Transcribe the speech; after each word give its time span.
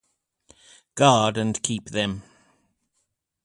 Guard 0.95 1.37
and 1.37 1.61
keep 1.61 1.91
them! 1.91 2.23